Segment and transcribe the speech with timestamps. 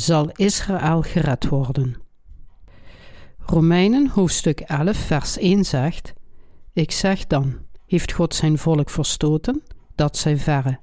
[0.00, 1.96] zal Israël gered worden.
[3.38, 6.12] Romeinen hoofdstuk 11 vers 1 zegt,
[6.72, 7.56] Ik zeg dan,
[7.86, 9.62] heeft God zijn volk verstoten,
[9.94, 10.78] dat zij verre.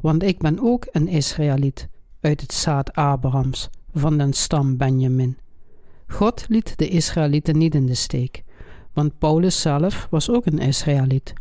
[0.00, 1.88] Want ik ben ook een Israëliet,
[2.20, 5.38] uit het zaad Abrahams, van den stam Benjamin.
[6.06, 8.42] God liet de Israëlieten niet in de steek,
[8.92, 11.32] want Paulus zelf was ook een Israëliet.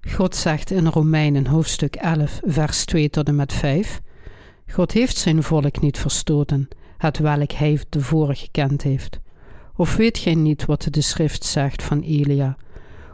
[0.00, 4.00] God zegt in Romeinen hoofdstuk 11, vers 2 tot en met 5:
[4.70, 6.68] God heeft zijn volk niet verstoten,
[6.98, 9.20] het welk hij tevoren gekend heeft.
[9.76, 12.56] Of weet gij niet wat de schrift zegt van Elia,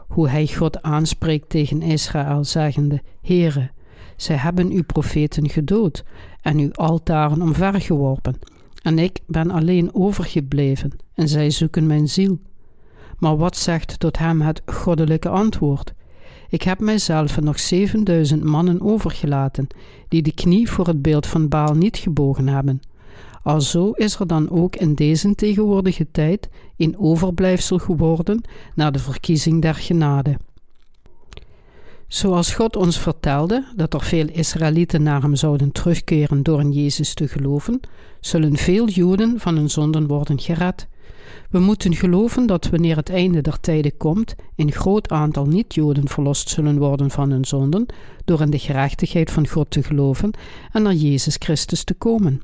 [0.07, 3.71] hoe hij God aanspreekt tegen Israël, zeggende: Heere,
[4.15, 6.03] zij hebben uw profeten gedood
[6.41, 8.39] en uw altaren omvergeworpen,
[8.81, 12.39] en ik ben alleen overgebleven, en zij zoeken mijn ziel.
[13.17, 15.93] Maar wat zegt tot hem het goddelijke antwoord?
[16.55, 19.67] Ik heb mijzelf nog zevenduizend mannen overgelaten,
[20.07, 22.81] die de knie voor het beeld van Baal niet gebogen hebben.
[23.43, 28.41] Alzo is er dan ook in deze tegenwoordige tijd een overblijfsel geworden
[28.75, 30.37] naar de verkiezing der genade.
[32.07, 37.13] Zoals God ons vertelde dat er veel Israëlieten naar hem zouden terugkeren door in Jezus
[37.13, 37.79] te geloven,
[38.19, 40.87] zullen veel Joden van hun zonden worden gered.
[41.49, 46.49] We moeten geloven dat wanneer het einde der tijden komt, een groot aantal niet-Joden verlost
[46.49, 47.85] zullen worden van hun zonden
[48.25, 50.31] door in de gerechtigheid van God te geloven
[50.71, 52.41] en naar Jezus Christus te komen.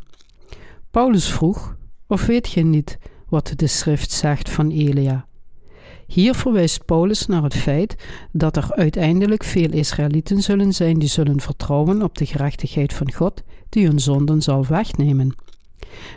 [0.92, 1.76] Paulus vroeg:
[2.08, 2.98] Of weet je niet
[3.30, 5.26] wat de schrift zegt van Elia?
[6.08, 7.96] Hier verwijst Paulus naar het feit
[8.32, 13.44] dat er uiteindelijk veel Israëlieten zullen zijn die zullen vertrouwen op de gerechtigheid van God,
[13.70, 15.36] die hun zonden zal wegnemen.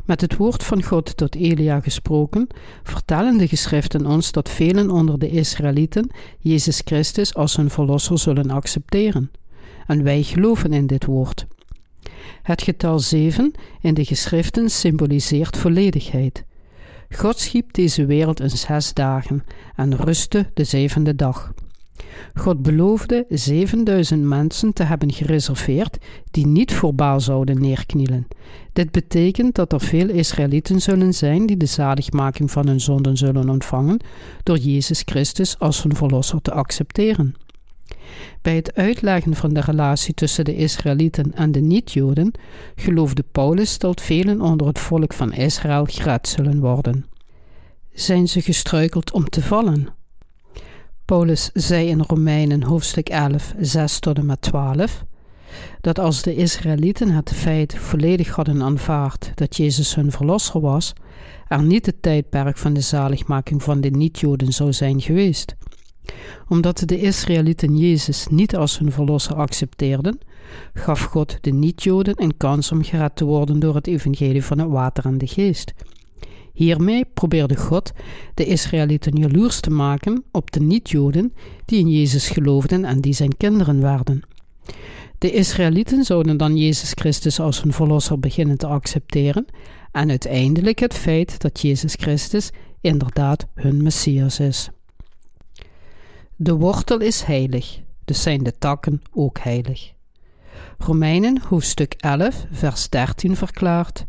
[0.04, 2.46] Met het woord van God tot Elia gesproken,
[2.82, 8.50] vertellen de geschriften ons dat velen onder de Israëlieten Jezus Christus als hun verlosser zullen
[8.50, 9.30] accepteren.
[9.86, 11.46] En wij geloven in dit woord.
[12.42, 16.44] Het getal zeven in de geschriften symboliseert volledigheid.
[17.10, 19.44] God schiep deze wereld in zes dagen
[19.76, 21.52] en rustte de zevende dag.
[22.34, 25.98] God beloofde 7000 mensen te hebben gereserveerd
[26.30, 28.26] die niet voor Baal zouden neerknielen.
[28.72, 33.48] Dit betekent dat er veel Israëlieten zullen zijn die de zaligmaking van hun zonden zullen
[33.48, 34.00] ontvangen
[34.42, 37.34] door Jezus Christus als hun verlosser te accepteren.
[38.42, 42.32] Bij het uitleggen van de relatie tussen de Israëlieten en de niet-Joden
[42.74, 47.06] geloofde Paulus dat velen onder het volk van Israël gered zullen worden.
[47.92, 49.88] Zijn ze gestruikeld om te vallen?
[51.04, 55.04] Paulus zei in Romeinen hoofdstuk 11, 6 tot en met 12
[55.80, 60.92] dat als de Israëlieten het feit volledig hadden aanvaard dat Jezus hun verlosser was,
[61.48, 65.54] er niet het tijdperk van de zaligmaking van de niet-Joden zou zijn geweest.
[66.48, 70.18] Omdat de Israëlieten Jezus niet als hun verlosser accepteerden,
[70.74, 74.68] gaf God de niet-Joden een kans om gered te worden door het evangelie van het
[74.68, 75.74] water en de geest.
[76.54, 77.92] Hiermee probeerde God
[78.34, 81.32] de Israëlieten jaloers te maken op de niet-Joden
[81.64, 84.22] die in Jezus geloofden en die zijn kinderen werden.
[85.18, 89.46] De Israëlieten zouden dan Jezus Christus als hun verlosser beginnen te accepteren
[89.92, 92.50] en uiteindelijk het feit dat Jezus Christus
[92.80, 94.68] inderdaad hun Messias is.
[96.36, 99.92] De wortel is heilig, dus zijn de takken ook heilig.
[100.78, 104.06] Romeinen hoofdstuk 11, vers 13 verklaart: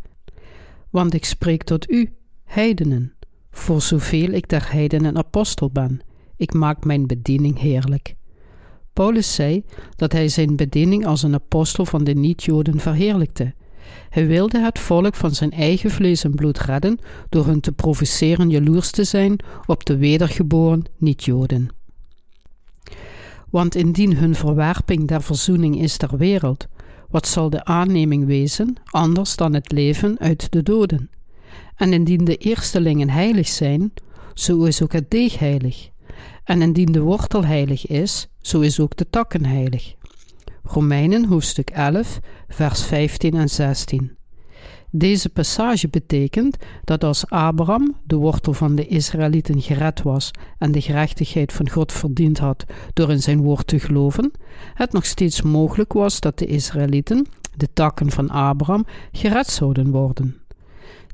[0.89, 2.14] Want ik spreek tot u,
[2.45, 3.13] heidenen,
[3.51, 6.01] voor zoveel ik der heidenen apostel ben,
[6.37, 8.15] ik maak mijn bediening heerlijk.
[8.93, 9.63] Paulus zei
[9.95, 13.53] dat hij zijn bediening als een apostel van de niet-Joden verheerlijkte.
[14.09, 18.49] Hij wilde het volk van zijn eigen vlees en bloed redden door hun te provoceren
[18.49, 21.69] jaloers te zijn op de wedergeboren niet-Joden.
[23.49, 26.67] Want indien hun verwerping der verzoening is ter wereld,
[27.09, 31.09] wat zal de aanneming wezen anders dan het leven uit de doden?
[31.75, 33.93] En indien de eerstelingen heilig zijn,
[34.33, 35.89] zo is ook het deeg heilig.
[36.43, 39.95] En indien de wortel heilig is, zo is ook de takken heilig.
[40.63, 44.17] Romeinen hoofdstuk 11, vers 15 en 16.
[44.97, 50.81] Deze passage betekent dat als Abraham, de wortel van de Israëlieten, gered was en de
[50.81, 54.31] gerechtigheid van God verdiend had door in zijn woord te geloven,
[54.73, 60.44] het nog steeds mogelijk was dat de Israëlieten, de takken van Abraham, gered zouden worden.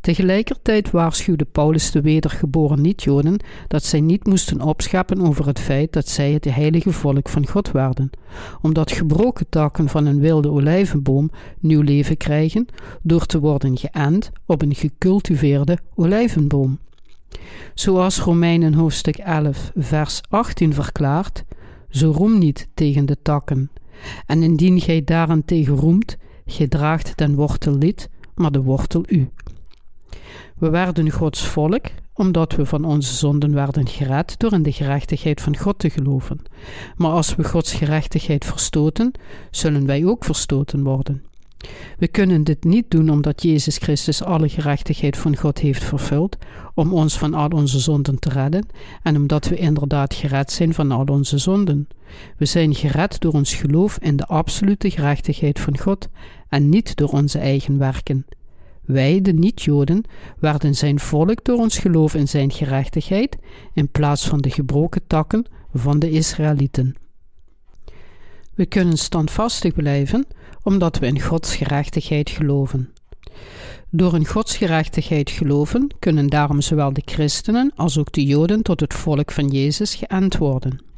[0.02, 6.08] Tegelijkertijd waarschuwde Paulus de wedergeboren niet-Joden dat zij niet moesten opscheppen over het feit dat
[6.08, 8.10] zij het heilige volk van God werden,
[8.62, 12.66] omdat gebroken takken van een wilde olijvenboom nieuw leven krijgen
[13.02, 16.80] door te worden geënt op een gecultiveerde olijvenboom.
[17.74, 21.44] Zoals Romeinen hoofdstuk 11, vers 18 verklaart:
[21.90, 23.72] Zo roem niet tegen de takken.
[24.26, 29.30] En indien gij daarentegen roemt, gij draagt den wortel lid, maar de wortel U.
[30.58, 35.42] We werden Gods volk omdat we van onze zonden werden gered door in de gerechtigheid
[35.42, 36.42] van God te geloven.
[36.96, 39.12] Maar als we Gods gerechtigheid verstoten,
[39.52, 41.24] zullen wij ook verstoten worden.
[41.98, 46.38] We kunnen dit niet doen omdat Jezus Christus alle gerechtigheid van God heeft vervuld,
[46.74, 48.68] om ons van al onze zonden te redden
[49.04, 51.88] en omdat we inderdaad gered zijn van al onze zonden.
[52.38, 56.08] We zijn gered door ons geloof in de absolute gerechtigheid van God
[56.50, 58.26] en niet door onze eigen werken.
[58.82, 60.04] Wij, de niet-Joden,
[60.40, 63.38] werden zijn volk door ons geloof in zijn gerechtigheid,
[63.74, 66.96] in plaats van de gebroken takken van de Israëlieten.
[68.54, 70.26] We kunnen standvastig blijven,
[70.64, 72.94] omdat we in Gods gerechtigheid geloven.
[73.90, 78.80] Door in Gods gerechtigheid geloven kunnen daarom zowel de christenen als ook de Joden tot
[78.80, 80.91] het volk van Jezus geënt worden.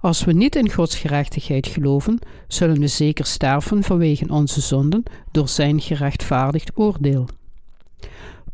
[0.00, 2.18] Als we niet in Gods gerechtigheid geloven,
[2.48, 7.28] zullen we zeker sterven vanwege onze zonden door zijn gerechtvaardigd oordeel.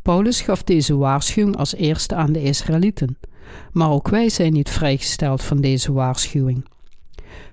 [0.03, 3.19] Paulus gaf deze waarschuwing als eerste aan de Israëlieten,
[3.73, 6.65] maar ook wij zijn niet vrijgesteld van deze waarschuwing.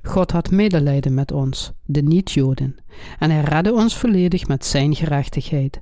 [0.04, 2.76] God had medelijden met ons, de niet-Joden,
[3.20, 5.82] en hij redde ons volledig met zijn gerechtigheid.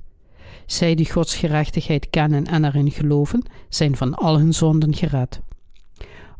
[0.66, 5.40] Zij die Gods gerechtigheid kennen en erin geloven, zijn van al hun zonden gered.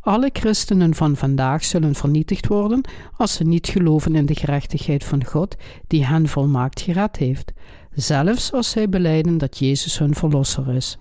[0.05, 2.81] Alle christenen van vandaag zullen vernietigd worden
[3.17, 5.57] als ze niet geloven in de gerechtigheid van God
[5.87, 7.53] die hen volmaakt gered heeft,
[7.95, 10.99] zelfs als zij beleiden dat Jezus hun verlosser is.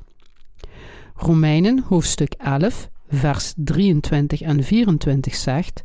[1.15, 5.83] Romeinen hoofdstuk 11, vers 23 en 24 zegt: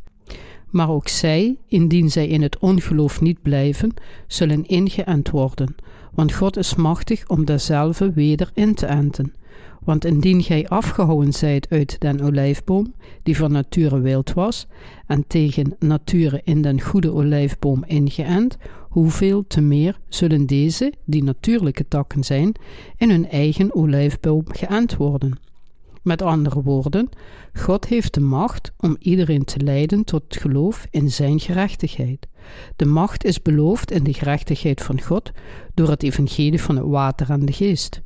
[0.69, 3.93] Maar ook zij, indien zij in het ongeloof niet blijven,
[4.27, 5.75] zullen ingeënt worden,
[6.13, 9.33] want God is machtig om dezelfde weder in te enten.
[9.83, 12.93] Want indien gij afgehouden zijt uit den olijfboom,
[13.23, 14.67] die van nature wild was,
[15.07, 18.57] en tegen nature in den goede olijfboom ingeënt,
[18.89, 22.53] hoeveel te meer zullen deze, die natuurlijke takken zijn,
[22.97, 25.39] in hun eigen olijfboom geënt worden.
[26.01, 27.09] Met andere woorden,
[27.53, 32.27] God heeft de macht om iedereen te leiden tot geloof in zijn gerechtigheid.
[32.75, 35.31] De macht is beloofd in de gerechtigheid van God
[35.73, 38.01] door het evangelie van het water en de geest.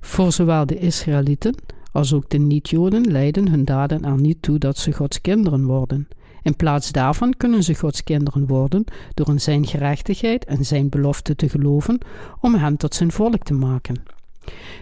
[0.00, 1.54] Voor zowel de Israëlieten
[1.92, 6.08] als ook de niet-Joden leiden hun daden er niet toe dat ze Gods kinderen worden.
[6.42, 8.84] In plaats daarvan kunnen ze Gods kinderen worden
[9.14, 11.98] door in zijn gerechtigheid en zijn belofte te geloven
[12.40, 14.02] om hen tot zijn volk te maken.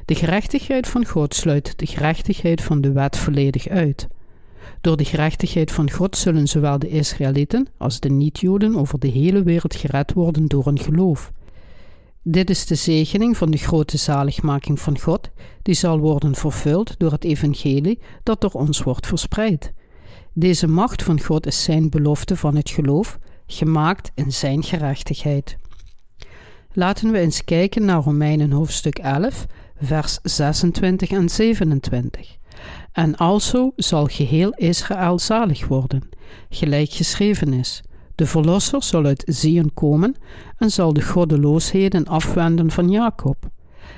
[0.05, 4.09] De gerechtigheid van God sluit de gerechtigheid van de wet volledig uit.
[4.81, 9.43] Door de gerechtigheid van God zullen zowel de Israëlieten als de niet-Joden over de hele
[9.43, 11.33] wereld gered worden door hun geloof.
[12.31, 15.31] Dit is de zegening van de grote zaligmaking van God,
[15.63, 19.73] die zal worden vervuld door het evangelie dat door ons wordt verspreid.
[20.33, 25.57] Deze macht van God is zijn belofte van het geloof, gemaakt in zijn gerechtigheid.
[26.73, 29.47] Laten we eens kijken naar Romeinen hoofdstuk 11,
[29.81, 32.37] vers 26 en 27.
[32.93, 36.09] En alzo zal geheel Israël zalig worden,
[36.49, 37.83] gelijk geschreven is.
[38.19, 40.15] De Verlosser zal uit Zion komen
[40.57, 43.37] en zal de goddeloosheden afwenden van Jacob.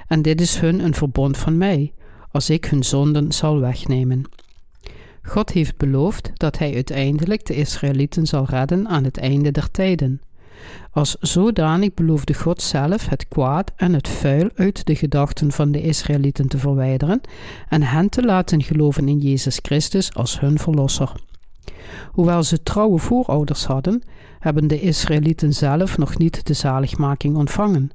[0.07, 1.93] En dit is hun een verbond van mij,
[2.31, 4.25] als ik hun zonden zal wegnemen.
[5.23, 10.21] God heeft beloofd dat hij uiteindelijk de Israëlieten zal redden aan het einde der tijden.
[10.93, 15.83] Als zodanig beloofde God zelf het kwaad en het vuil uit de gedachten van de
[15.83, 17.21] Israëlieten te verwijderen
[17.69, 21.13] en hen te laten geloven in Jezus Christus als hun verlosser.
[22.11, 24.03] Hoewel ze trouwe voorouders hadden,
[24.39, 27.91] hebben de Israëlieten zelf nog niet de zaligmaking ontvangen.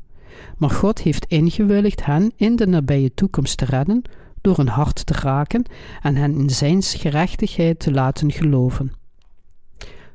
[0.57, 4.01] Maar God heeft ingewilligd hen in de nabije toekomst te redden
[4.41, 5.63] door hun hart te raken
[6.01, 8.93] en hen in zijn gerechtigheid te laten geloven.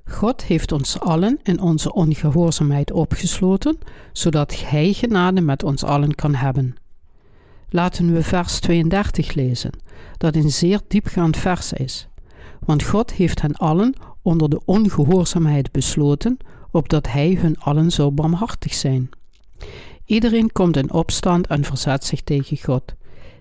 [0.05, 3.79] God heeft ons allen in onze ongehoorzaamheid opgesloten,
[4.13, 6.75] zodat Hij genade met ons allen kan hebben.
[7.69, 9.71] Laten we vers 32 lezen,
[10.17, 12.10] dat een zeer diepgaand vers is
[12.65, 16.37] want God heeft hen allen onder de ongehoorzaamheid besloten,
[16.71, 19.11] opdat Hij hun allen zou barmhartig zijn.
[20.05, 22.95] Iedereen komt in opstand en verzet zich tegen God.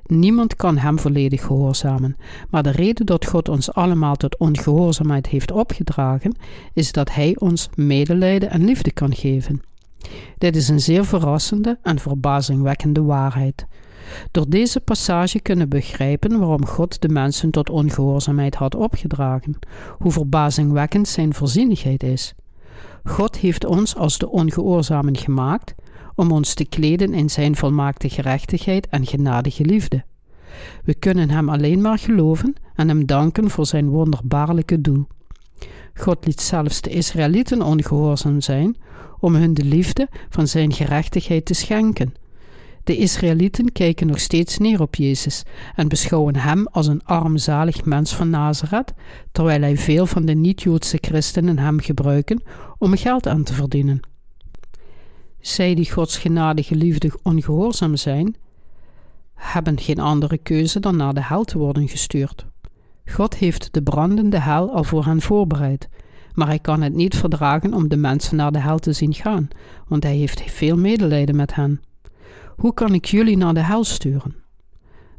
[0.06, 2.18] Niemand kan Hem volledig gehoorzamen,
[2.50, 6.36] maar de reden dat God ons allemaal tot ongehoorzaamheid heeft opgedragen,
[6.74, 9.62] is dat Hij ons medelijden en liefde kan geven.
[10.38, 13.68] Dit is een zeer verrassende en verbazingwekkende waarheid.
[14.32, 19.60] Door deze passage kunnen begrijpen waarom God de mensen tot ongehoorzaamheid had opgedragen,
[19.98, 22.34] hoe verbazingwekkend zijn voorzienigheid is.
[23.04, 25.76] God heeft ons als de ongehoorzamen gemaakt
[26.16, 30.04] om ons te kleden in zijn volmaakte gerechtigheid en genadige liefde.
[30.84, 35.08] We kunnen Hem alleen maar geloven en Hem danken voor zijn wonderbaarlijke doel.
[35.94, 38.76] God liet zelfs de Israëlieten ongehoorzaam zijn
[39.20, 42.14] om hun de liefde van zijn gerechtigheid te schenken
[42.90, 45.44] De Israëlieten kijken nog steeds neer op Jezus
[45.76, 48.94] en beschouwen hem als een armzalig mens van Nazareth,
[49.32, 52.42] terwijl hij veel van de niet-Joodse christenen hem gebruiken
[52.78, 54.00] om geld aan te verdienen.
[55.40, 58.36] Zij die Gods genade geliefdig ongehoorzaam zijn,
[59.34, 62.46] hebben geen andere keuze dan naar de hel te worden gestuurd.
[63.06, 65.90] God heeft de brandende hel al voor hen voorbereid,
[66.34, 69.48] maar hij kan het niet verdragen om de mensen naar de hel te zien gaan,
[69.88, 71.82] want hij heeft veel medelijden met hen.
[72.60, 74.36] Hoe kan ik jullie naar de hel sturen?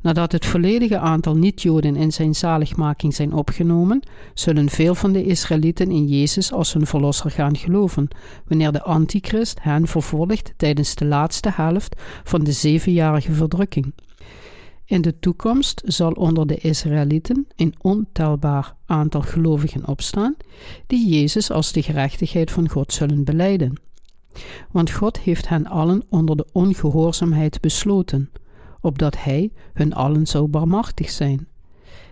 [0.02, 4.02] Nadat het volledige aantal niet-Joden in zijn zaligmaking zijn opgenomen,
[4.35, 8.09] zullen veel van de Israëlieten in Jezus als hun verlosser gaan geloven,
[8.47, 13.94] wanneer de antichrist hen vervolgt tijdens de laatste helft van de zevenjarige verdrukking.
[14.85, 20.37] In de toekomst zal onder de Israëlieten een ontelbaar aantal gelovigen opstaan,
[20.87, 23.89] die Jezus als de gerechtigheid van God zullen beleiden.
[24.70, 28.30] Want God heeft hen allen onder de ongehoorzaamheid besloten,
[28.80, 31.49] opdat Hij hun allen zou barmachtig zijn.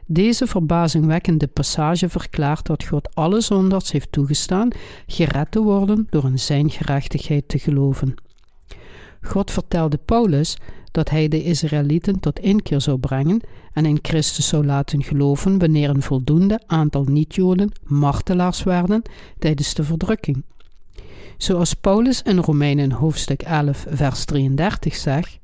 [0.07, 3.43] Deze verbazingwekkende passage verklaart dat God alle
[3.91, 4.71] heeft toegestaan
[5.07, 8.15] gered te worden door in Zijn gerechtigheid te geloven.
[9.23, 10.57] God vertelde Paulus
[10.91, 13.41] dat hij de Israëlieten tot inkeer zou brengen
[13.73, 19.03] en in Christus zou laten geloven wanneer een voldoende aantal niet-Joden martelaars werden
[19.39, 20.45] tijdens de verdrukking.
[21.39, 25.39] Zoals Paulus in Romeinen hoofdstuk 11 vers 33 zegt,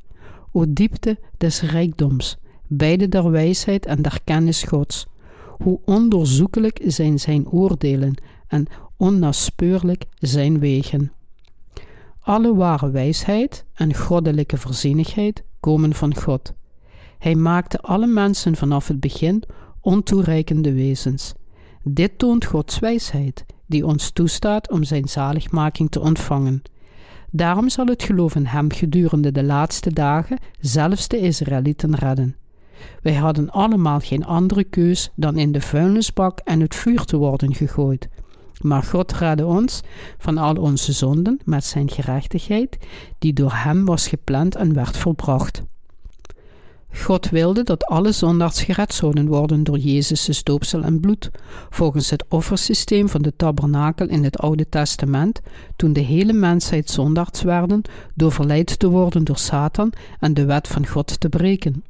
[0.52, 5.06] O diepte des rijkdoms, beide der wijsheid en der kennis Gods,
[5.46, 8.14] hoe onderzoekelijk zijn zijn oordelen
[8.46, 11.12] en onnaspeurlijk zijn wegen.
[12.20, 16.52] Alle ware wijsheid en goddelijke voorzienigheid komen van God.
[17.18, 19.42] Hij maakte alle mensen vanaf het begin
[19.80, 21.34] ontoereikende wezens.
[21.82, 26.62] Dit toont Gods wijsheid, die ons toestaat om zijn zaligmaking te ontvangen.
[27.30, 32.36] Daarom zal het geloof in hem gedurende de laatste dagen zelfs de Israëlieten redden.
[33.02, 37.54] Wij hadden allemaal geen andere keus dan in de vuilnisbak en het vuur te worden
[37.54, 38.08] gegooid.
[38.60, 39.80] Maar God redde ons
[40.18, 42.78] van al onze zonden met zijn gerechtigheid,
[43.18, 45.62] die door hem was gepland en werd volbracht.
[46.96, 51.30] God wilde dat alle zondaars gered zouden worden door Jezus' doopsel en bloed,
[51.70, 55.40] volgens het offersysteem van de tabernakel in het Oude Testament,
[55.76, 57.82] toen de hele mensheid zondaars werden
[58.14, 61.84] door verleid te worden door Satan en de wet van God te breken.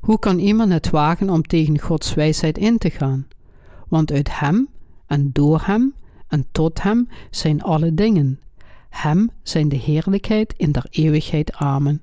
[0.00, 3.26] Hoe kan iemand het wagen om tegen Gods wijsheid in te gaan?
[3.88, 4.68] Want uit hem
[5.06, 5.94] en door hem
[6.28, 8.40] en tot hem zijn alle dingen.
[8.88, 11.52] Hem zijn de heerlijkheid in der eeuwigheid.
[11.52, 12.02] Amen.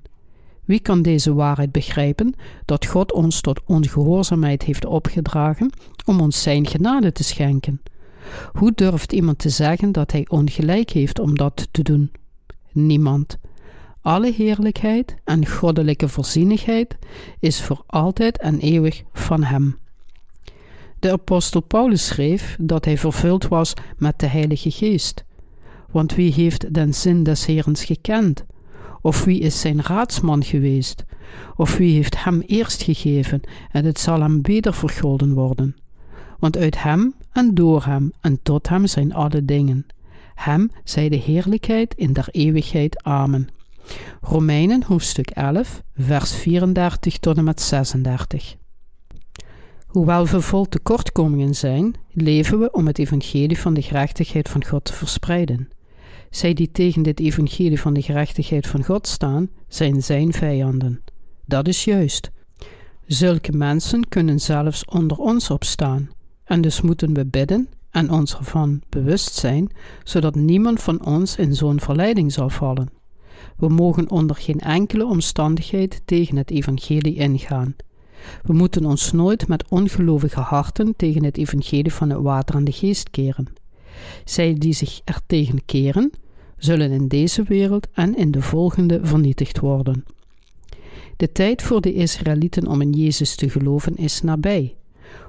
[0.64, 5.70] Wie kan deze waarheid begrijpen, dat God ons tot ongehoorzaamheid heeft opgedragen
[6.04, 7.80] om ons zijn genade te schenken?
[8.52, 12.10] Hoe durft iemand te zeggen dat hij ongelijk heeft om dat te doen?
[12.72, 13.38] Niemand.
[14.00, 16.96] Alle heerlijkheid en goddelijke voorzienigheid
[17.40, 19.78] is voor altijd en eeuwig van Hem.
[20.98, 25.24] De apostel Paulus schreef dat hij vervuld was met de Heilige Geest.
[25.90, 28.44] Want wie heeft den zin des Herens gekend?
[29.02, 31.04] Of wie is zijn raadsman geweest?
[31.56, 33.40] Of wie heeft hem eerst gegeven
[33.70, 35.76] en het zal hem weder vergolden worden?
[36.38, 39.86] Want uit hem en door hem en tot hem zijn alle dingen.
[40.34, 43.02] Hem zij de heerlijkheid in der eeuwigheid.
[43.02, 43.48] Amen.
[44.20, 48.56] Romeinen hoofdstuk 11, vers 34 tot en met 36.
[49.86, 54.84] Hoewel we vol tekortkomingen zijn, leven we om het evangelie van de gerechtigheid van God
[54.84, 55.68] te verspreiden.
[56.32, 61.02] Zij die tegen dit evangelie van de gerechtigheid van God staan, zijn zijn vijanden.
[61.46, 62.30] Dat is juist.
[63.06, 66.10] Zulke mensen kunnen zelfs onder ons opstaan,
[66.44, 69.70] en dus moeten we bidden en ons ervan bewust zijn,
[70.04, 72.90] zodat niemand van ons in zo'n verleiding zal vallen.
[73.56, 77.76] We mogen onder geen enkele omstandigheid tegen het evangelie ingaan.
[78.42, 82.72] We moeten ons nooit met ongelovige harten tegen het evangelie van het water en de
[82.72, 83.52] geest keren.
[84.24, 86.10] Zij die zich er tegen keren,
[86.64, 90.04] zullen in deze wereld en in de volgende vernietigd worden.
[91.16, 94.74] De tijd voor de Israëlieten om in Jezus te geloven is nabij.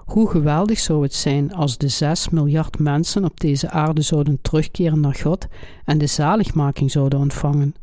[0.06, 5.00] Hoe geweldig zou het zijn als de zes miljard mensen op deze aarde zouden terugkeren
[5.00, 5.48] naar God
[5.86, 7.76] en de zaligmaking zouden ontvangen.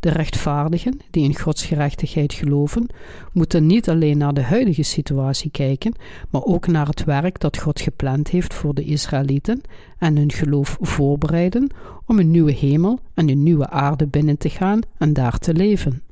[0.00, 2.86] De rechtvaardigen, die in Gods gerechtigheid geloven,
[3.32, 5.94] moeten niet alleen naar de huidige situatie kijken,
[6.30, 9.60] maar ook naar het werk dat God gepland heeft voor de Israëlieten
[9.98, 11.70] en hun geloof voorbereiden
[12.06, 16.02] om een nieuwe hemel en een nieuwe aarde binnen te gaan en daar te leven.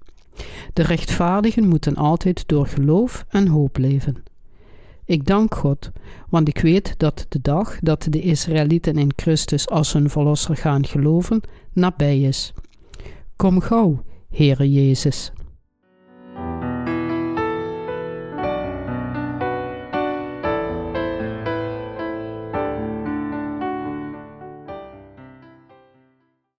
[0.72, 4.22] De rechtvaardigen moeten altijd door geloof en hoop leven.
[5.04, 5.90] Ik dank God,
[6.28, 10.86] want ik weet dat de dag dat de Israëlieten in Christus als hun verlosser gaan
[10.86, 11.40] geloven,
[11.72, 12.52] nabij is.
[13.40, 15.32] Kom gauw, Heere Jezus.